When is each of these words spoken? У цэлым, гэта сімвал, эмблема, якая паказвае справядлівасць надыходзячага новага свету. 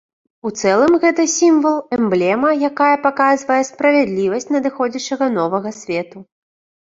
У 0.49 0.51
цэлым, 0.59 0.93
гэта 1.03 1.25
сімвал, 1.39 1.75
эмблема, 1.97 2.49
якая 2.69 2.95
паказвае 3.03 3.59
справядлівасць 3.69 4.51
надыходзячага 4.55 5.25
новага 5.37 5.69
свету. 5.83 6.17